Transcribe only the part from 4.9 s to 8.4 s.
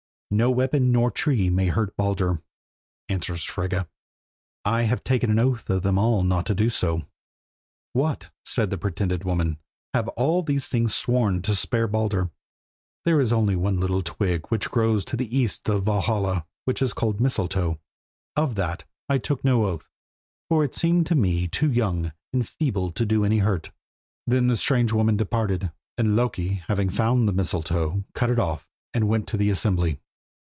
taken an oath of them all not to do so." "What,"